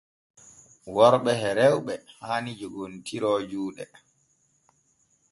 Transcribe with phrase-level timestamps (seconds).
[0.93, 1.93] Worɓe e rewɓe
[2.25, 3.83] haani joggontiro juuɗe.